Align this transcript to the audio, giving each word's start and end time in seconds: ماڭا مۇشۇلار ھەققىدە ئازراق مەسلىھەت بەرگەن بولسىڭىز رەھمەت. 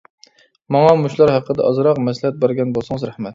ماڭا 0.75 0.95
مۇشۇلار 1.01 1.33
ھەققىدە 1.35 1.67
ئازراق 1.67 2.01
مەسلىھەت 2.07 2.41
بەرگەن 2.45 2.73
بولسىڭىز 2.79 3.07
رەھمەت. 3.11 3.29